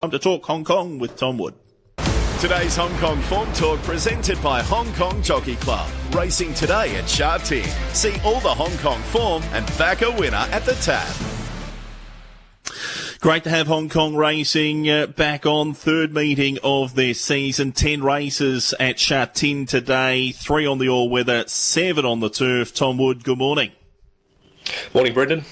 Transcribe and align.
Time 0.00 0.12
to 0.12 0.18
talk 0.20 0.46
Hong 0.46 0.62
Kong 0.62 1.00
with 1.00 1.16
Tom 1.16 1.38
Wood. 1.38 1.54
Today's 2.38 2.76
Hong 2.76 2.96
Kong 2.98 3.20
Form 3.22 3.52
Talk 3.52 3.80
presented 3.80 4.40
by 4.40 4.62
Hong 4.62 4.92
Kong 4.94 5.20
Jockey 5.24 5.56
Club. 5.56 5.90
Racing 6.12 6.54
today 6.54 6.94
at 6.94 7.08
Sha 7.08 7.38
Tin. 7.38 7.68
See 7.94 8.14
all 8.24 8.38
the 8.38 8.54
Hong 8.54 8.78
Kong 8.78 9.02
form 9.02 9.42
and 9.50 9.66
back 9.76 10.02
a 10.02 10.10
winner 10.12 10.46
at 10.52 10.64
the 10.64 10.74
tab. 10.74 11.12
Great 13.18 13.42
to 13.42 13.50
have 13.50 13.66
Hong 13.66 13.88
Kong 13.88 14.14
racing 14.14 14.88
uh, 14.88 15.08
back 15.08 15.46
on 15.46 15.74
third 15.74 16.14
meeting 16.14 16.58
of 16.62 16.94
their 16.94 17.12
season. 17.12 17.72
Ten 17.72 18.00
races 18.00 18.74
at 18.78 19.00
Sha 19.00 19.24
Tin 19.24 19.66
today, 19.66 20.30
three 20.30 20.64
on 20.64 20.78
the 20.78 20.88
all 20.88 21.10
weather, 21.10 21.42
seven 21.48 22.04
on 22.04 22.20
the 22.20 22.30
turf. 22.30 22.72
Tom 22.72 22.98
Wood, 22.98 23.24
good 23.24 23.38
morning. 23.38 23.72
Morning, 24.94 25.12
Brendan. 25.12 25.44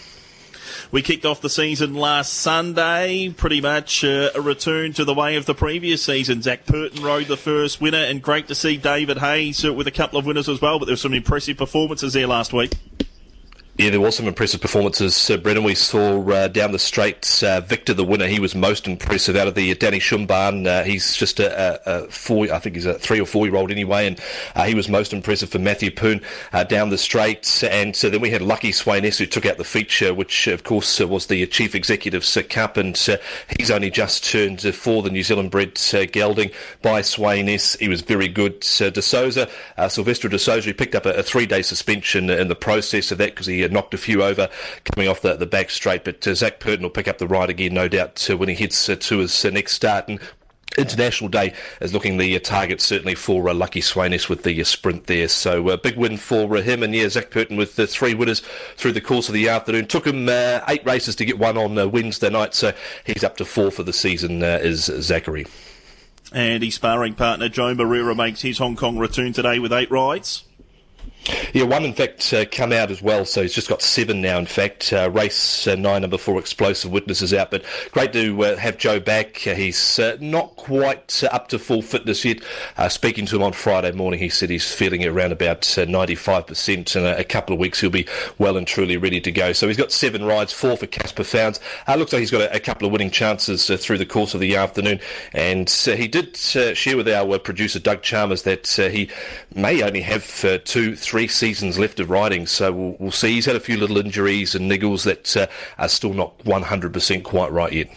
We 0.92 1.02
kicked 1.02 1.24
off 1.24 1.40
the 1.40 1.50
season 1.50 1.94
last 1.94 2.32
Sunday, 2.32 3.28
pretty 3.30 3.60
much 3.60 4.04
uh, 4.04 4.30
a 4.34 4.40
return 4.40 4.92
to 4.94 5.04
the 5.04 5.14
way 5.14 5.36
of 5.36 5.44
the 5.44 5.54
previous 5.54 6.02
season. 6.02 6.42
Zac 6.42 6.64
Purton 6.64 7.02
rode 7.02 7.26
the 7.26 7.36
first 7.36 7.80
winner, 7.80 7.98
and 7.98 8.22
great 8.22 8.46
to 8.48 8.54
see 8.54 8.76
David 8.76 9.18
Hayes 9.18 9.64
uh, 9.64 9.72
with 9.72 9.88
a 9.88 9.90
couple 9.90 10.18
of 10.18 10.26
winners 10.26 10.48
as 10.48 10.60
well. 10.60 10.78
But 10.78 10.84
there 10.84 10.92
were 10.92 10.98
some 10.98 11.14
impressive 11.14 11.56
performances 11.56 12.12
there 12.12 12.28
last 12.28 12.52
week. 12.52 12.72
Yeah, 13.78 13.90
there 13.90 14.00
was 14.00 14.16
some 14.16 14.26
impressive 14.26 14.62
performances, 14.62 15.28
uh, 15.28 15.36
Brendan. 15.36 15.62
We 15.62 15.74
saw 15.74 16.26
uh, 16.30 16.48
down 16.48 16.72
the 16.72 16.78
straight 16.78 17.42
uh, 17.44 17.60
Victor, 17.60 17.92
the 17.92 18.06
winner. 18.06 18.26
He 18.26 18.40
was 18.40 18.54
most 18.54 18.88
impressive 18.88 19.36
out 19.36 19.48
of 19.48 19.54
the 19.54 19.70
uh, 19.70 19.74
Danny 19.78 19.98
Shumban. 19.98 20.66
Uh, 20.66 20.82
he's 20.82 21.14
just 21.14 21.40
a, 21.40 21.84
a, 21.86 22.04
a, 22.04 22.08
four, 22.08 22.50
I 22.50 22.58
think 22.58 22.76
he's 22.76 22.86
a 22.86 22.94
three 22.94 23.20
or 23.20 23.26
four 23.26 23.44
year 23.44 23.54
old 23.54 23.70
anyway, 23.70 24.06
and 24.06 24.18
uh, 24.54 24.64
he 24.64 24.74
was 24.74 24.88
most 24.88 25.12
impressive 25.12 25.50
for 25.50 25.58
Matthew 25.58 25.90
Poon 25.90 26.22
uh, 26.54 26.64
down 26.64 26.88
the 26.88 26.96
straight. 26.96 27.62
And 27.70 27.94
so 27.94 28.08
then 28.08 28.22
we 28.22 28.30
had 28.30 28.40
Lucky 28.40 28.70
Sweynesse 28.70 29.18
who 29.18 29.26
took 29.26 29.44
out 29.44 29.58
the 29.58 29.64
feature, 29.64 30.14
which 30.14 30.46
of 30.46 30.64
course 30.64 30.98
was 30.98 31.26
the 31.26 31.46
chief 31.46 31.74
executive's 31.74 32.34
cup, 32.48 32.78
and 32.78 32.96
he's 33.58 33.70
only 33.70 33.90
just 33.90 34.24
turned 34.24 34.62
for 34.74 35.02
the 35.02 35.10
New 35.10 35.22
Zealand 35.22 35.50
bred 35.50 35.78
gelding 36.12 36.50
by 36.80 37.02
Sweynesse. 37.02 37.78
He 37.78 37.90
was 37.90 38.00
very 38.00 38.28
good. 38.28 38.60
De 38.60 39.02
Sousa, 39.02 39.50
Silvestre 39.90 40.30
De 40.30 40.38
Sousa, 40.38 40.66
he 40.66 40.72
picked 40.72 40.94
up 40.94 41.04
a, 41.04 41.12
a 41.12 41.22
three 41.22 41.44
day 41.44 41.60
suspension 41.60 42.30
in 42.30 42.48
the 42.48 42.54
process 42.54 43.12
of 43.12 43.18
that 43.18 43.34
because 43.34 43.44
he 43.44 43.65
knocked 43.72 43.94
a 43.94 43.98
few 43.98 44.22
over 44.22 44.48
coming 44.84 45.08
off 45.08 45.22
the, 45.22 45.36
the 45.36 45.46
back 45.46 45.70
straight. 45.70 46.04
But 46.04 46.26
uh, 46.26 46.34
Zac 46.34 46.60
Purton 46.60 46.82
will 46.82 46.90
pick 46.90 47.08
up 47.08 47.18
the 47.18 47.26
ride 47.26 47.50
again, 47.50 47.74
no 47.74 47.88
doubt, 47.88 48.28
uh, 48.30 48.36
when 48.36 48.48
he 48.48 48.54
heads 48.54 48.88
uh, 48.88 48.96
to 48.96 49.18
his 49.18 49.44
next 49.44 49.74
start. 49.74 50.08
And 50.08 50.20
International 50.78 51.30
Day 51.30 51.54
is 51.80 51.94
looking 51.94 52.18
the 52.18 52.38
target 52.40 52.80
certainly 52.80 53.14
for 53.14 53.48
uh, 53.48 53.54
Lucky 53.54 53.80
Sweynesse 53.80 54.28
with 54.28 54.42
the 54.42 54.60
uh, 54.60 54.64
sprint 54.64 55.06
there. 55.06 55.28
So 55.28 55.68
a 55.70 55.74
uh, 55.74 55.76
big 55.76 55.96
win 55.96 56.16
for 56.16 56.56
him. 56.56 56.82
And 56.82 56.94
yeah, 56.94 57.08
Zac 57.08 57.30
Purton 57.30 57.56
with 57.56 57.76
the 57.76 57.86
three 57.86 58.14
winners 58.14 58.42
through 58.76 58.92
the 58.92 59.00
course 59.00 59.28
of 59.28 59.34
the 59.34 59.48
afternoon. 59.48 59.86
Took 59.86 60.06
him 60.06 60.28
eight 60.28 60.84
races 60.84 61.16
to 61.16 61.24
get 61.24 61.38
one 61.38 61.56
on 61.56 61.90
Wednesday 61.90 62.30
night. 62.30 62.54
So 62.54 62.72
he's 63.04 63.24
up 63.24 63.36
to 63.38 63.44
four 63.44 63.70
for 63.70 63.82
the 63.82 63.92
season, 63.92 64.42
is 64.42 64.84
Zachary. 64.84 65.46
And 66.32 66.62
his 66.62 66.74
sparring 66.74 67.14
partner, 67.14 67.48
Joe 67.48 67.74
Moreira, 67.74 68.14
makes 68.14 68.42
his 68.42 68.58
Hong 68.58 68.76
Kong 68.76 68.98
return 68.98 69.32
today 69.32 69.58
with 69.58 69.72
eight 69.72 69.90
rides. 69.90 70.42
Yeah, 71.56 71.62
one 71.62 71.86
in 71.86 71.94
fact 71.94 72.34
uh, 72.34 72.44
come 72.44 72.70
out 72.70 72.90
as 72.90 73.00
well, 73.00 73.24
so 73.24 73.40
he's 73.40 73.54
just 73.54 73.70
got 73.70 73.80
seven 73.80 74.20
now. 74.20 74.38
In 74.38 74.44
fact, 74.44 74.92
uh, 74.92 75.10
race 75.10 75.66
uh, 75.66 75.74
nine, 75.74 76.02
number 76.02 76.18
four, 76.18 76.38
explosive 76.38 76.92
witnesses 76.92 77.32
out. 77.32 77.50
But 77.50 77.64
great 77.92 78.12
to 78.12 78.44
uh, 78.44 78.56
have 78.58 78.76
Joe 78.76 79.00
back. 79.00 79.46
Uh, 79.46 79.54
he's 79.54 79.98
uh, 79.98 80.18
not 80.20 80.54
quite 80.56 81.22
uh, 81.24 81.28
up 81.28 81.48
to 81.48 81.58
full 81.58 81.80
fitness 81.80 82.26
yet. 82.26 82.42
Uh, 82.76 82.90
speaking 82.90 83.24
to 83.24 83.36
him 83.36 83.42
on 83.42 83.54
Friday 83.54 83.92
morning, 83.92 84.20
he 84.20 84.28
said 84.28 84.50
he's 84.50 84.70
feeling 84.70 85.02
around 85.06 85.32
about 85.32 85.78
ninety-five 85.78 86.46
percent. 86.46 86.94
In 86.94 87.04
a, 87.04 87.16
a, 87.16 87.24
couple 87.24 87.54
of 87.54 87.58
weeks, 87.58 87.80
he'll 87.80 87.88
be 87.88 88.06
well 88.36 88.58
and 88.58 88.66
truly 88.66 88.98
ready 88.98 89.22
to 89.22 89.32
go. 89.32 89.54
So 89.54 89.66
he's 89.66 89.78
got 89.78 89.92
seven 89.92 90.24
rides, 90.26 90.52
four 90.52 90.76
for 90.76 90.86
Caspar 90.86 91.24
Fownes. 91.24 91.58
looks 91.88 92.12
like 92.12 92.20
he's 92.20 92.30
got 92.30 92.42
a, 92.42 92.54
a, 92.54 92.60
couple 92.60 92.86
of 92.86 92.92
winning 92.92 93.10
chances 93.10 93.66
through 93.82 93.96
the 93.96 94.04
course 94.04 94.34
of 94.34 94.40
the 94.40 94.56
afternoon. 94.56 95.00
And 95.32 95.70
he 95.70 96.06
did 96.06 96.36
share 96.36 96.98
with 96.98 97.08
our 97.08 97.38
producer 97.38 97.78
Doug 97.78 98.02
Chalmers 98.02 98.42
that 98.42 98.68
he 98.68 99.08
may 99.54 99.82
only 99.82 100.02
have 100.02 100.62
two, 100.64 100.94
three 100.94 101.16
three 101.16 101.32
seasons 101.46 101.78
left 101.78 102.00
of 102.00 102.10
riding, 102.10 102.44
so 102.44 102.72
we'll, 102.72 102.96
we'll 102.98 103.12
see. 103.12 103.34
He's 103.34 103.46
had 103.46 103.54
a 103.54 103.60
few 103.60 103.76
little 103.76 103.98
injuries 103.98 104.56
and 104.56 104.68
niggles 104.68 105.04
that 105.04 105.36
uh, 105.36 105.46
are 105.78 105.88
still 105.88 106.12
not 106.12 106.36
100% 106.38 107.22
quite 107.22 107.52
right 107.52 107.72
yet. 107.72 107.88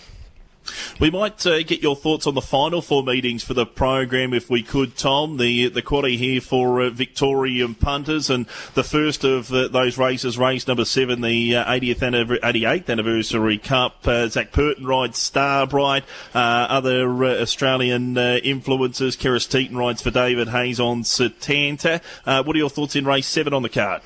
We 1.00 1.10
might 1.10 1.46
uh, 1.46 1.64
get 1.64 1.82
your 1.82 1.96
thoughts 1.96 2.28
on 2.28 2.36
the 2.36 2.42
final 2.42 2.82
four 2.82 3.04
meetings 3.04 3.44
for 3.44 3.54
the 3.54 3.66
program, 3.66 4.34
if 4.34 4.50
we 4.50 4.64
could, 4.64 4.98
Tom. 4.98 5.38
The 5.38 5.70
the 5.70 5.82
quaddy 5.82 6.18
here 6.18 6.42
for 6.42 6.82
uh, 6.82 6.90
Victorian 6.90 7.76
punters, 7.76 8.30
and 8.30 8.46
the 8.74 8.84
first 8.84 9.24
of 9.24 9.52
uh, 9.52 9.70
those 9.70 9.98
races, 9.98 10.38
race 10.38 10.68
number 10.68 10.86
seven, 10.86 11.22
the 11.22 11.54
80th 11.54 12.04
uh, 12.04 12.40
88th 12.46 12.90
anniversary 12.90 13.58
Cup. 13.58 14.06
Uh, 14.06 14.28
Zac 14.28 14.52
Purton 14.52 14.86
rides 14.86 15.18
Starbright. 15.18 16.04
Uh, 16.34 16.38
other 16.70 17.24
Australian 17.24 18.18
influences, 18.18 19.16
Karis 19.16 19.48
Teetan 19.48 19.78
rides 19.78 20.02
for 20.02 20.12
David 20.12 20.50
Hayes 20.50 20.80
on 20.80 21.04
Setanta. 21.04 22.02
what 22.26 22.56
are 22.56 22.60
your 22.60 22.70
thoughts 22.70 22.96
in 22.96 23.06
race 23.06 23.28
seven 23.28 23.54
on 23.54 23.64
the 23.64 23.70
card? 23.70 24.02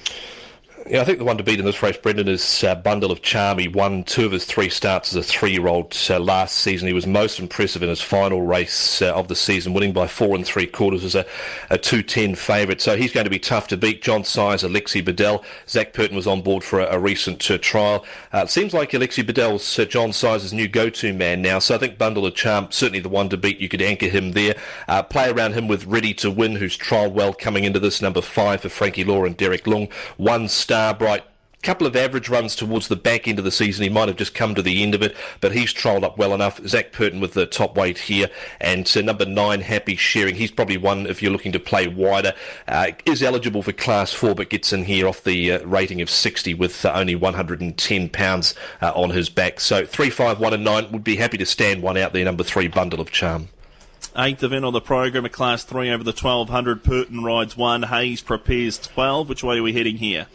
Yeah, 0.86 1.00
I 1.00 1.06
think 1.06 1.20
the 1.20 1.24
one 1.24 1.38
to 1.38 1.44
beat 1.46 1.60
in 1.60 1.66
this 1.66 1.82
race, 1.82 1.96
Brendan, 1.96 2.28
is 2.28 2.62
uh, 2.62 2.76
Bundle 2.76 3.10
of 3.10 3.22
Charm. 3.22 3.58
He 3.58 3.70
won 3.70 4.04
two 4.04 4.26
of 4.26 4.34
his 4.34 4.44
three 4.44 4.68
starts 4.68 5.14
as 5.14 5.16
a 5.16 5.24
three-year-old 5.24 5.98
uh, 6.10 6.20
last 6.20 6.58
season. 6.58 6.90
He 6.90 6.94
was 6.94 7.08
most 7.08 7.40
impressive 7.40 7.84
in 7.84 7.88
his 7.88 8.02
final 8.02 8.42
race 8.42 9.02
uh, 9.02 9.14
of 9.14 9.30
the 9.30 9.36
season, 9.36 9.72
winning 9.74 9.94
by 9.94 10.08
four 10.08 10.36
and 10.36 10.46
three 10.46 10.68
quarters 10.68 11.06
as 11.06 11.16
a, 11.16 11.26
a 11.70 11.78
210 11.78 12.36
favourite. 12.36 12.82
So 12.82 12.98
he's 12.98 13.14
going 13.14 13.24
to 13.24 13.30
be 13.30 13.40
tough 13.40 13.70
to 13.70 13.78
beat. 13.78 14.02
John 14.02 14.26
Size, 14.26 14.62
Alexis 14.62 15.04
Badel. 15.04 15.42
Zac 15.70 15.94
Purton 15.94 16.18
was 16.18 16.28
on 16.28 16.42
board 16.42 16.66
for 16.66 16.82
a, 16.82 16.96
a 16.96 17.00
recent 17.00 17.50
uh, 17.50 17.58
trial. 17.60 18.04
Uh, 18.34 18.40
it 18.40 18.50
seems 18.50 18.74
like 18.74 18.94
Alexis 18.94 19.24
Badel's 19.24 19.80
uh, 19.80 19.86
John 19.86 20.12
Size's 20.12 20.52
new 20.52 20.68
go-to 20.68 21.14
man 21.14 21.42
now. 21.42 21.60
So 21.60 21.76
I 21.76 21.78
think 21.78 21.98
Bundle 21.98 22.26
of 22.26 22.36
Charm, 22.36 22.68
certainly 22.72 23.00
the 23.00 23.08
one 23.08 23.30
to 23.30 23.38
beat. 23.38 23.60
You 23.60 23.70
could 23.70 23.82
anchor 23.82 24.10
him 24.10 24.34
there. 24.34 24.56
play 25.10 25.30
around 25.30 25.54
him 25.54 25.70
with 25.70 25.86
Ready 25.86 26.14
to 26.16 26.30
Win, 26.30 26.58
who's 26.58 26.78
trialled 26.78 27.14
well 27.14 27.34
coming 27.34 27.64
into 27.64 27.80
this 27.80 28.02
number 28.02 28.22
five 28.22 28.60
for 28.60 28.68
Frankie 28.70 29.06
Lor 29.06 29.26
and 29.26 29.38
Derek 29.38 29.64
Leung. 29.64 29.90
One 30.18 30.50
star 30.50 30.73
Starbright 30.74 31.24
couple 31.62 31.88
of 31.88 31.96
average 31.96 32.28
runs 32.28 32.58
towards 32.58 32.90
the 32.90 32.96
back 32.96 33.26
end 33.26 33.40
of 33.40 33.46
the 33.46 33.52
season. 33.52 33.84
He 33.84 33.90
might 33.90 34.10
have 34.10 34.18
just 34.18 34.36
come 34.36 34.54
to 34.54 34.62
the 34.62 34.84
end 34.84 34.94
of 34.94 35.02
it, 35.02 35.16
but 35.40 35.54
he's 35.54 35.72
trolled 35.72 36.04
up 36.04 36.18
well 36.18 36.34
enough. 36.34 36.60
Zac 36.68 36.92
Purton 36.92 37.22
with 37.22 37.36
the 37.36 37.46
top 37.46 37.78
weight 37.78 37.98
here, 37.98 38.30
and 38.60 38.86
so 38.86 39.00
number 39.00 39.24
nine, 39.24 39.62
Happy 39.62 39.96
Sharing. 39.96 40.36
He's 40.36 40.52
probably 40.52 40.76
one 40.76 41.06
if 41.06 41.22
you're 41.22 41.32
looking 41.32 41.54
to 41.54 41.62
play 41.62 41.88
wider. 41.88 42.34
Uh, 42.68 42.92
is 43.06 43.24
eligible 43.24 43.64
for 43.64 43.72
Class 43.72 44.12
Four, 44.12 44.36
but 44.36 44.50
gets 44.50 44.74
in 44.74 44.84
here 44.84 45.08
off 45.08 45.24
the 45.24 45.54
uh, 45.54 45.66
rating 45.66 46.02
of 46.02 46.10
60 46.10 46.54
with 46.56 46.84
uh, 46.84 46.92
only 46.94 47.16
110 47.16 48.10
pounds 48.10 48.56
uh, 48.82 48.92
on 48.94 49.12
his 49.12 49.30
back. 49.30 49.62
So 49.62 49.86
three, 49.86 50.10
five, 50.10 50.42
one, 50.42 50.54
and 50.54 50.66
nine 50.66 50.92
would 50.92 51.06
be 51.06 51.16
happy 51.16 51.38
to 51.38 51.46
stand 51.46 51.82
one 51.82 51.96
out 51.96 52.12
there. 52.12 52.26
Number 52.26 52.44
three, 52.44 52.68
Bundle 52.68 53.00
of 53.00 53.10
Charm. 53.10 53.48
Eighth 54.18 54.44
event 54.44 54.66
on 54.66 54.74
the 54.74 54.82
program, 54.82 55.24
a 55.24 55.30
class 55.30 55.64
three 55.64 55.90
over 55.90 56.04
the 56.04 56.12
1200. 56.12 56.84
Purton 56.84 57.24
rides 57.24 57.56
one. 57.56 57.84
Hayes 57.84 58.22
prepares 58.22 58.78
12. 58.78 59.30
Which 59.30 59.44
way 59.44 59.60
are 59.60 59.64
we 59.64 59.72
heading 59.72 59.98
here? 59.98 60.28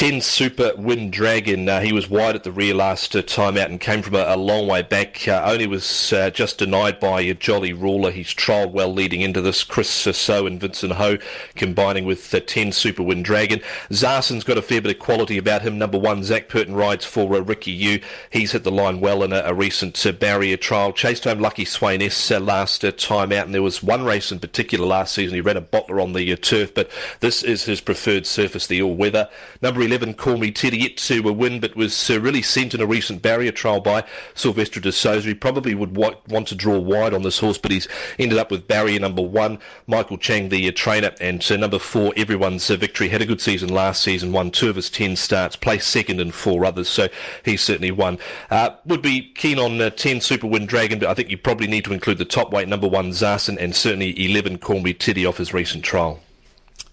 10 0.00 0.22
Super 0.22 0.72
Wind 0.78 1.12
Dragon. 1.12 1.68
Uh, 1.68 1.82
he 1.82 1.92
was 1.92 2.08
wide 2.08 2.34
at 2.34 2.42
the 2.42 2.50
rear 2.50 2.72
last 2.72 3.14
uh, 3.14 3.20
time 3.20 3.58
out 3.58 3.68
and 3.68 3.78
came 3.78 4.00
from 4.00 4.14
a, 4.14 4.24
a 4.28 4.36
long 4.38 4.66
way 4.66 4.80
back. 4.80 5.28
Uh, 5.28 5.42
only 5.44 5.66
was 5.66 6.10
uh, 6.14 6.30
just 6.30 6.56
denied 6.56 6.98
by 6.98 7.20
a 7.20 7.34
Jolly 7.34 7.74
Ruler. 7.74 8.10
He's 8.10 8.32
trialled 8.32 8.72
well 8.72 8.90
leading 8.90 9.20
into 9.20 9.42
this. 9.42 9.62
Chris 9.62 9.90
So 9.90 10.46
and 10.46 10.58
Vincent 10.58 10.94
Ho 10.94 11.18
combining 11.54 12.06
with 12.06 12.32
uh, 12.32 12.40
10 12.40 12.72
Super 12.72 13.02
Wind 13.02 13.26
Dragon. 13.26 13.60
Zarsen's 13.90 14.42
got 14.42 14.56
a 14.56 14.62
fair 14.62 14.80
bit 14.80 14.96
of 14.96 14.98
quality 14.98 15.36
about 15.36 15.60
him. 15.60 15.76
Number 15.76 15.98
one, 15.98 16.24
Zac 16.24 16.48
Purton 16.48 16.74
rides 16.74 17.04
for 17.04 17.36
uh, 17.36 17.40
Ricky 17.40 17.78
Yiu. 17.78 18.02
He's 18.30 18.52
hit 18.52 18.64
the 18.64 18.72
line 18.72 19.00
well 19.00 19.22
in 19.22 19.34
a, 19.34 19.42
a 19.44 19.52
recent 19.52 20.02
barrier 20.18 20.56
trial. 20.56 20.94
Chased 20.94 21.24
home 21.24 21.40
Lucky 21.40 21.66
Sweynesse 21.66 22.42
last 22.42 22.86
time 22.96 23.32
out, 23.32 23.44
and 23.44 23.54
there 23.54 23.60
was 23.60 23.82
one 23.82 24.06
race 24.06 24.32
in 24.32 24.38
particular 24.38 24.86
last 24.86 25.12
season. 25.12 25.34
He 25.34 25.42
ran 25.42 25.58
a 25.58 25.60
bottler 25.60 26.02
on 26.02 26.14
the 26.14 26.34
turf, 26.36 26.72
but 26.72 26.90
this 27.20 27.42
is 27.42 27.64
his 27.64 27.82
preferred 27.82 28.26
surface, 28.26 28.66
the 28.66 28.80
all 28.80 28.94
weather. 28.94 29.28
Number 29.60 29.89
11, 29.90 30.14
Call 30.14 30.36
Me 30.36 30.52
Teddy, 30.52 30.88
to 30.88 31.28
a 31.28 31.32
win, 31.32 31.58
but 31.58 31.74
was 31.74 32.08
uh, 32.08 32.20
really 32.20 32.42
sent 32.42 32.74
in 32.74 32.80
a 32.80 32.86
recent 32.86 33.22
barrier 33.22 33.50
trial 33.50 33.80
by 33.80 34.04
Silvestre 34.36 34.78
de 34.78 34.92
Sousa. 34.92 35.26
He 35.26 35.34
probably 35.34 35.74
would 35.74 35.96
wa- 35.96 36.14
want 36.28 36.46
to 36.46 36.54
draw 36.54 36.78
wide 36.78 37.12
on 37.12 37.22
this 37.22 37.40
horse, 37.40 37.58
but 37.58 37.72
he's 37.72 37.88
ended 38.16 38.38
up 38.38 38.52
with 38.52 38.68
barrier 38.68 39.00
number 39.00 39.20
one, 39.20 39.58
Michael 39.88 40.16
Chang, 40.16 40.48
the 40.48 40.68
uh, 40.68 40.72
trainer, 40.72 41.10
and 41.20 41.44
uh, 41.50 41.56
number 41.56 41.80
four, 41.80 42.12
everyone's 42.16 42.70
uh, 42.70 42.76
victory. 42.76 43.08
Had 43.08 43.20
a 43.20 43.26
good 43.26 43.40
season 43.40 43.68
last 43.68 44.00
season, 44.02 44.30
won 44.30 44.52
two 44.52 44.70
of 44.70 44.76
his 44.76 44.90
ten 44.90 45.16
starts, 45.16 45.56
placed 45.56 45.88
second 45.88 46.20
in 46.20 46.30
four 46.30 46.64
others, 46.64 46.88
so 46.88 47.08
he's 47.44 47.60
certainly 47.60 47.90
won. 47.90 48.16
Uh, 48.48 48.70
would 48.86 49.02
be 49.02 49.32
keen 49.34 49.58
on 49.58 49.80
uh, 49.80 49.90
10 49.90 50.20
Super 50.20 50.46
Win 50.46 50.66
Dragon, 50.66 51.00
but 51.00 51.08
I 51.08 51.14
think 51.14 51.30
you 51.30 51.36
probably 51.36 51.66
need 51.66 51.84
to 51.86 51.92
include 51.92 52.18
the 52.18 52.24
top 52.24 52.52
weight, 52.52 52.68
number 52.68 52.86
one, 52.86 53.10
Zarsen, 53.10 53.56
and 53.58 53.74
certainly 53.74 54.24
11, 54.24 54.58
Call 54.58 54.78
Me 54.78 54.92
Teddy 54.92 55.26
off 55.26 55.38
his 55.38 55.52
recent 55.52 55.84
trial. 55.84 56.20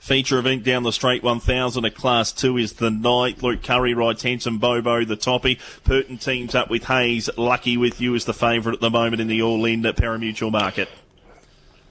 Feature 0.07 0.39
event 0.39 0.63
down 0.63 0.83
the 0.83 0.93
straight 0.93 1.21
1000 1.21 1.83
at 1.83 1.93
class 1.93 2.31
2 2.31 2.55
is 2.55 2.73
the 2.75 2.89
night. 2.89 3.43
Luke 3.43 3.61
Currie 3.61 3.93
rides 3.93 4.23
Handsome 4.23 4.57
Bobo, 4.57 5.03
the 5.03 5.17
toppy. 5.17 5.59
Purton 5.83 6.17
teams 6.17 6.55
up 6.55 6.69
with 6.69 6.85
Hayes. 6.85 7.29
Lucky 7.35 7.75
with 7.75 7.99
you 7.99 8.15
is 8.15 8.23
the 8.23 8.33
favourite 8.33 8.75
at 8.75 8.79
the 8.79 8.89
moment 8.89 9.19
in 9.19 9.27
the 9.27 9.41
all-in 9.41 9.83
Parimutuel 9.83 10.49
market. 10.49 10.87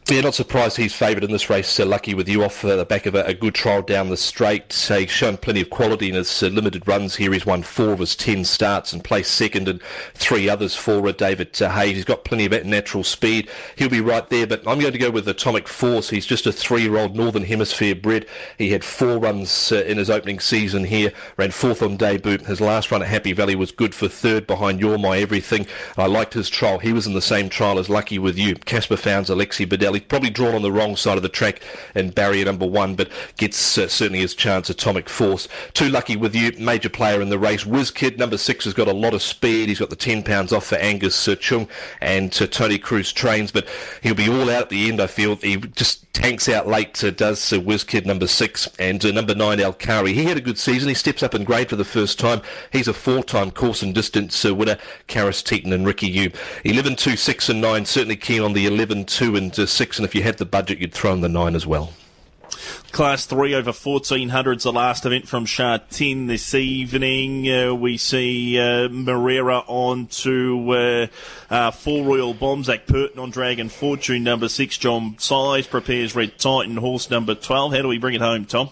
Yeah, 0.09 0.21
not 0.21 0.37
surprised 0.37 0.77
he's 0.77 0.95
favoured 0.95 1.25
in 1.25 1.33
this 1.33 1.51
race. 1.51 1.67
So 1.67 1.85
lucky 1.85 2.15
with 2.15 2.29
you 2.29 2.45
off 2.45 2.65
uh, 2.65 2.77
the 2.77 2.85
back 2.85 3.07
of 3.07 3.17
a, 3.17 3.25
a, 3.25 3.35
good 3.35 3.57
trial 3.57 3.83
down 3.83 4.09
the 4.09 4.17
straight. 4.17 4.87
Uh, 4.89 4.99
he's 4.99 5.11
shown 5.11 5.37
plenty 5.37 5.63
of 5.63 5.71
quality 5.71 6.09
in 6.09 6.15
his 6.15 6.45
uh, 6.45 6.47
limited 6.47 6.87
runs 6.87 7.17
here. 7.17 7.33
He's 7.33 7.45
won 7.45 7.65
four 7.65 7.89
of 7.89 7.99
his 7.99 8.15
ten 8.15 8.45
starts 8.45 8.93
and 8.93 9.03
placed 9.03 9.33
second 9.33 9.67
in 9.67 9.81
three 10.15 10.49
others 10.49 10.77
for 10.77 11.09
uh, 11.09 11.11
David 11.11 11.61
uh, 11.61 11.71
Hayes. 11.71 11.97
He's 11.97 12.05
got 12.05 12.25
plenty 12.25 12.47
of 12.47 12.65
natural 12.65 13.03
speed. 13.03 13.51
He'll 13.75 13.89
be 13.89 14.01
right 14.01 14.31
there, 14.31 14.47
but 14.47 14.61
I'm 14.61 14.79
going 14.79 14.93
to 14.93 14.99
go 14.99 15.11
with 15.11 15.27
Atomic 15.27 15.67
Force. 15.67 16.09
He's 16.09 16.25
just 16.25 16.47
a 16.47 16.53
three-year-old 16.53 17.17
Northern 17.17 17.43
Hemisphere 17.43 17.97
bred. 17.97 18.27
He 18.59 18.71
had 18.71 18.85
four 18.85 19.19
runs 19.19 19.73
in 19.73 19.99
his 19.99 20.09
opening 20.09 20.39
season 20.39 20.85
here, 20.85 21.13
ran 21.37 21.51
fourth 21.51 21.83
on 21.83 21.97
debut. 21.97 22.39
His 22.39 22.61
last 22.61 22.93
run 22.93 23.03
at 23.03 23.09
Happy 23.09 23.33
Valley 23.33 23.57
was 23.57 23.73
good 23.73 23.93
for 23.93 24.07
third 24.07 24.47
behind 24.47 24.79
You're 24.79 24.99
My 24.99 25.19
Everything. 25.19 25.67
I 25.97 26.07
liked 26.07 26.35
his 26.35 26.49
trial. 26.49 26.79
He 26.79 26.93
was 26.93 27.09
in 27.09 27.15
the 27.15 27.21
same 27.21 27.49
trial 27.49 27.81
as 27.81 27.91
Lucky 27.91 28.21
with 28.21 28.39
you. 28.39 28.55
Caspar 28.55 28.95
Fownes, 28.95 29.31
Alexis 29.31 29.67
Badel 29.67 29.96
probably 30.01 30.31
drawn 30.31 30.55
on 30.55 30.63
the 30.63 30.73
wrong 30.73 30.97
side 30.97 31.17
of 31.17 31.23
the 31.23 31.29
track 31.29 31.61
in 31.95 32.11
barrier 32.11 32.45
number 32.45 32.67
one, 32.67 32.95
but 32.95 33.11
gets 33.37 33.79
uh, 33.79 33.89
certainly 33.89 34.21
his 34.21 34.35
chance. 34.35 34.71
Atomic 34.71 35.09
Force. 35.09 35.49
Too 35.75 35.89
lucky 35.89 36.17
with 36.17 36.35
you, 36.35 36.53
major 36.59 36.89
player 36.89 37.21
in 37.21 37.29
the 37.29 37.39
race. 37.39 37.67
Whiz 37.67 37.91
Kid 37.91 38.19
number 38.19 38.39
six 38.39 38.65
has 38.65 38.75
got 38.75 38.89
a 38.89 38.93
lot 38.93 39.15
of 39.15 39.23
speed. 39.23 39.69
He's 39.69 39.79
got 39.79 39.91
the 39.91 39.97
ten 39.97 40.23
pounds 40.23 40.53
off 40.53 40.67
for 40.67 40.77
Angus 40.77 41.29
uh, 41.29 41.37
Chung 41.37 41.69
and 42.01 42.37
uh, 42.41 42.47
Tony 42.47 42.79
Cruz 42.79 43.13
trains, 43.13 43.51
but 43.53 43.69
he'll 44.03 44.15
be 44.15 44.29
all 44.29 44.51
out 44.51 44.63
at 44.63 44.69
the 44.69 44.89
end. 44.89 45.01
I 45.01 45.07
feel 45.07 45.37
he 45.37 45.57
just 45.57 46.13
tanks 46.13 46.49
out 46.49 46.67
late. 46.67 47.03
Uh, 47.05 47.11
does 47.11 47.53
uh, 47.53 47.79
Kid 47.87 48.07
number 48.07 48.27
six 48.27 48.69
and 48.79 49.05
uh, 49.05 49.13
number 49.13 49.35
nine 49.35 49.59
Alkari. 49.59 50.13
He 50.13 50.25
had 50.25 50.37
a 50.37 50.41
good 50.41 50.59
season. 50.59 50.89
He 50.89 50.95
steps 50.95 51.23
up 51.23 51.35
in 51.35 51.45
grade 51.45 51.69
for 51.69 51.77
the 51.77 51.85
first 51.85 52.19
time. 52.19 52.41
He's 52.73 52.89
a 52.89 52.95
four-time 52.95 53.51
course 53.51 53.83
and 53.83 53.95
distance 53.95 54.45
uh, 54.45 54.55
winner. 54.55 54.79
Karis 55.09 55.43
Teetan 55.43 55.73
and 55.73 55.87
Ricky 55.87 56.13
Yiu. 56.13 56.35
11, 56.65 56.97
2, 56.97 57.17
6 57.17 57.49
and 57.49 57.61
9. 57.61 57.85
Certainly 57.85 58.17
keen 58.17 58.43
on 58.43 58.55
the 58.55 58.67
11, 58.67 59.05
2 59.05 59.37
and 59.37 59.59
uh, 59.59 59.67
6. 59.67 59.86
And 59.95 60.05
if 60.05 60.15
you 60.15 60.23
had 60.23 60.39
the 60.39 60.45
budget, 60.45 60.79
you'd 60.79 60.93
throw 60.93 61.13
in 61.13 61.21
the 61.21 61.29
9 61.29 61.55
as 61.55 61.67
well. 61.67 61.93
Class 62.93 63.27
3 63.27 63.55
over 63.55 63.73
1400s, 63.73 64.63
the 64.63 64.73
last 64.73 65.05
event 65.05 65.29
from 65.29 65.45
Sha 65.45 65.79
Tin 65.91 66.27
this 66.27 66.55
evening. 66.55 67.51
Uh, 67.51 67.75
we 67.75 67.99
see 67.99 68.59
uh, 68.59 68.89
Moreira 68.89 69.59
on 69.67 70.07
to 70.07 70.71
uh, 70.71 71.07
uh, 71.51 71.71
Four 71.73 72.05
Royal 72.05 72.33
Bombs, 72.33 72.67
Zac 72.67 72.87
Purton 72.87 73.19
on 73.19 73.31
Dragon 73.31 73.69
Fortune, 73.69 74.25
number 74.25 74.49
6. 74.49 74.79
John 74.79 75.17
Size 75.19 75.67
prepares 75.67 76.15
Red 76.15 76.39
Titan, 76.39 76.79
horse 76.79 77.11
number 77.11 77.35
12. 77.35 77.73
How 77.73 77.83
do 77.83 77.89
we 77.89 77.99
bring 77.99 78.15
it 78.15 78.23
home, 78.23 78.47
Tom? 78.47 78.71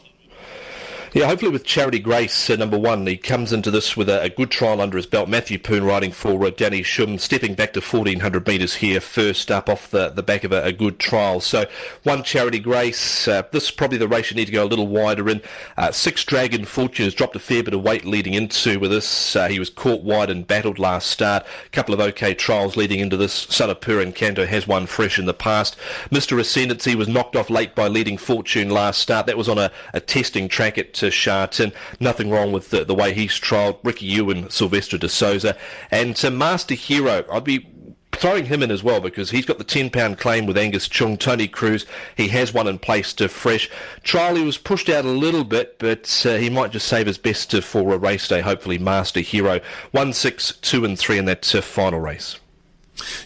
Yeah, 1.14 1.26
hopefully 1.28 1.52
with 1.52 1.62
Charity 1.62 2.00
Grace, 2.00 2.50
uh, 2.50 2.56
number 2.56 2.76
one, 2.76 3.06
he 3.06 3.16
comes 3.16 3.52
into 3.52 3.70
this 3.70 3.96
with 3.96 4.08
a, 4.08 4.20
a, 4.22 4.28
good 4.28 4.50
trial 4.50 4.80
under 4.80 4.96
his 4.96 5.06
belt. 5.06 5.28
Matthew 5.28 5.60
Poon 5.60 5.84
riding 5.84 6.10
for 6.10 6.44
uh, 6.44 6.50
Danny 6.50 6.82
Shum, 6.82 7.18
stepping 7.18 7.54
back 7.54 7.72
to 7.74 7.80
1400 7.80 8.44
metres 8.44 8.74
here, 8.74 9.00
first 9.00 9.48
up 9.48 9.68
off 9.68 9.88
the, 9.92 10.08
the 10.08 10.24
back 10.24 10.42
of 10.42 10.50
a, 10.50 10.64
a 10.64 10.72
good 10.72 10.98
trial. 10.98 11.38
So 11.38 11.66
one 12.02 12.24
Charity 12.24 12.58
Grace, 12.58 13.28
uh, 13.28 13.42
this 13.52 13.66
is 13.66 13.70
probably 13.70 13.96
the 13.96 14.08
race 14.08 14.32
you 14.32 14.36
need 14.36 14.46
to 14.46 14.52
go 14.52 14.64
a 14.64 14.66
little 14.66 14.88
wider 14.88 15.28
in. 15.28 15.40
Uh, 15.76 15.92
six 15.92 16.24
Dragon 16.24 16.64
Fortune 16.64 17.04
has 17.04 17.14
dropped 17.14 17.36
a 17.36 17.38
fair 17.38 17.62
bit 17.62 17.74
of 17.74 17.84
weight 17.84 18.04
leading 18.04 18.34
into 18.34 18.80
with 18.80 18.90
this. 18.90 19.36
Uh, 19.36 19.46
he 19.46 19.60
was 19.60 19.70
caught 19.70 20.02
wide 20.02 20.30
and 20.30 20.48
battled 20.48 20.80
last 20.80 21.08
start. 21.08 21.46
A 21.64 21.68
couple 21.68 21.94
of 21.94 22.00
okay 22.00 22.34
trials 22.34 22.76
leading 22.76 22.98
into 22.98 23.16
this. 23.16 23.46
Sanapur 23.46 24.02
and 24.02 24.16
Kanto 24.16 24.46
has 24.46 24.66
won 24.66 24.86
fresh 24.86 25.16
in 25.16 25.26
the 25.26 25.32
past. 25.32 25.76
Mr. 26.10 26.40
Ascendancy 26.40 26.96
was 26.96 27.06
knocked 27.06 27.36
off 27.36 27.50
late 27.50 27.76
by 27.76 27.86
leading 27.86 28.18
Fortune 28.18 28.68
last 28.68 28.98
start. 29.00 29.26
That 29.26 29.38
was 29.38 29.48
on 29.48 29.58
a, 29.58 29.70
a 29.92 30.00
testing 30.00 30.48
track 30.48 30.76
at 30.76 31.03
to. 31.10 31.72
Nothing 32.00 32.30
wrong 32.30 32.52
with 32.52 32.70
the, 32.70 32.84
the 32.84 32.94
way 32.94 33.12
he's 33.12 33.32
trialled. 33.32 33.78
Ricky 33.82 34.06
Ewan, 34.06 34.50
Silvestre 34.50 34.98
de 34.98 35.08
Sousa. 35.08 35.56
And 35.90 36.14
to 36.16 36.30
Master 36.30 36.74
Hero, 36.74 37.24
I'd 37.30 37.44
be 37.44 37.70
throwing 38.12 38.46
him 38.46 38.62
in 38.62 38.70
as 38.70 38.82
well 38.82 39.00
because 39.00 39.30
he's 39.30 39.44
got 39.44 39.58
the 39.58 39.64
ten 39.64 39.90
pound 39.90 40.18
claim 40.18 40.46
with 40.46 40.56
Angus 40.56 40.88
Chung, 40.88 41.16
Tony 41.16 41.48
Cruz. 41.48 41.84
He 42.16 42.28
has 42.28 42.54
one 42.54 42.68
in 42.68 42.78
place 42.78 43.12
to 43.14 43.28
fresh. 43.28 43.68
Charlie 44.02 44.44
was 44.44 44.56
pushed 44.56 44.88
out 44.88 45.04
a 45.04 45.10
little 45.10 45.44
bit, 45.44 45.78
but 45.78 46.24
uh, 46.24 46.36
he 46.36 46.48
might 46.48 46.70
just 46.70 46.86
save 46.86 47.06
his 47.06 47.18
best 47.18 47.50
to, 47.50 47.60
for 47.60 47.92
a 47.92 47.98
race 47.98 48.28
day. 48.28 48.40
Hopefully, 48.40 48.78
Master 48.78 49.20
Hero 49.20 49.60
one 49.90 50.12
six 50.12 50.52
two 50.56 50.84
and 50.84 50.98
three 50.98 51.18
in 51.18 51.24
that 51.24 51.54
uh, 51.54 51.60
final 51.60 52.00
race. 52.00 52.38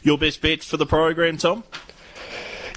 Your 0.02 0.16
best 0.16 0.40
bet 0.40 0.64
for 0.64 0.78
the 0.78 0.86
program, 0.86 1.36
Tom? 1.36 1.64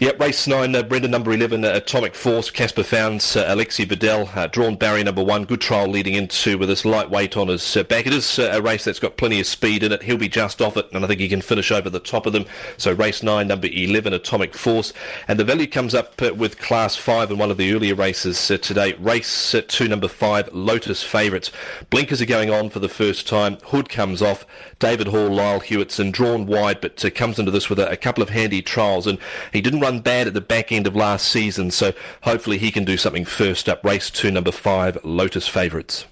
Yep, 0.02 0.20
race 0.20 0.48
nine, 0.48 0.76
uh, 0.76 0.82
Brendan 0.82 1.12
number 1.12 1.32
11, 1.32 1.64
uh, 1.64 1.74
Atomic 1.76 2.16
Force, 2.16 2.50
Caspar 2.50 2.82
Fownes, 2.82 3.36
uh, 3.36 3.46
Alexis 3.48 3.86
Badel, 3.86 4.36
uh, 4.36 4.48
drawn 4.48 4.76
barrier 4.76 5.04
number 5.04 5.24
one, 5.24 5.46
good 5.46 5.62
trial 5.62 5.88
leading 5.88 6.16
into 6.16 6.58
with 6.58 6.70
this 6.70 6.84
lightweight 6.84 7.38
on 7.38 7.50
his 7.50 7.78
uh, 7.78 7.84
back. 7.84 8.08
It 8.08 8.14
is 8.16 8.40
uh, 8.40 8.50
a 8.52 8.64
race 8.64 8.84
that's 8.84 8.98
got 8.98 9.16
plenty 9.16 9.40
of 9.40 9.46
speed 9.46 9.84
in 9.84 9.92
it. 9.92 10.02
He'll 10.02 10.18
be 10.18 10.28
just 10.28 10.60
off 10.60 10.76
it, 10.76 10.92
and 10.92 11.06
I 11.06 11.08
think 11.08 11.20
he 11.20 11.30
can 11.30 11.44
finish 11.44 11.72
over 11.72 11.88
the 11.88 12.00
top 12.00 12.26
of 12.26 12.34
them. 12.34 12.48
So 12.78 12.94
race 12.94 13.22
nine, 13.22 13.48
number 13.48 13.68
11, 13.72 14.12
Atomic 14.12 14.56
Force. 14.56 14.92
And 15.28 15.40
the 15.40 15.44
value 15.44 15.68
comes 15.68 15.94
up 15.94 16.20
with 16.20 16.58
class 16.58 16.96
five 16.96 17.30
in 17.30 17.38
one 17.38 17.52
of 17.52 17.58
the 17.58 17.72
earlier 17.72 17.94
races 17.94 18.48
today. 18.48 18.94
Race 18.94 19.56
two, 19.68 19.88
number 19.88 20.08
five, 20.08 20.52
Lotus 20.52 21.04
Favourites. 21.04 21.52
Blinkers 21.92 22.24
are 22.24 22.26
going 22.26 22.50
on 22.50 22.72
for 22.72 22.80
the 22.80 22.90
first 22.90 23.28
time. 23.28 23.58
Hood 23.66 23.88
comes 23.88 24.24
off. 24.24 24.48
David 24.80 25.10
Hall, 25.10 25.30
Lyle 25.30 25.60
Hewitson, 25.60 26.10
drawn 26.10 26.48
wide, 26.48 26.82
but 26.82 27.06
comes 27.14 27.38
into 27.38 27.52
this 27.52 27.70
with 27.70 27.78
a, 27.78 27.88
a 27.92 27.98
couple 27.98 28.24
of 28.24 28.30
handy 28.30 28.64
trials. 28.64 29.06
And 29.06 29.20
he 29.54 29.62
didn't 29.62 29.80
run 29.80 29.91
run 29.92 30.02
bad 30.02 30.28
at 30.28 30.34
the 30.34 30.42
back 30.42 30.72
end 30.72 30.88
of 30.88 30.96
last 30.96 31.28
season, 31.28 31.72
so 31.72 31.94
hopefully 32.24 32.58
he 32.58 32.72
can 32.72 32.86
do 32.86 32.98
something 32.98 33.26
first 33.26 33.68
up. 33.68 33.84
Race 33.84 34.10
two, 34.10 34.32
number 34.32 34.52
five, 34.52 34.98
Lotus 35.04 35.48
Favourites. 35.48 36.06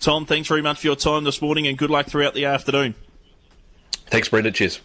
Tom, 0.00 0.26
thanks 0.26 0.48
very 0.48 0.62
much 0.62 0.80
for 0.80 0.86
your 0.88 0.96
time 0.96 1.24
this 1.24 1.40
morning 1.40 1.66
and 1.66 1.78
good 1.78 1.90
luck 1.90 2.06
throughout 2.06 2.34
the 2.34 2.44
afternoon. 2.44 2.94
Thanks, 4.06 4.28
Brendan. 4.28 4.52
Cheers. 4.54 4.80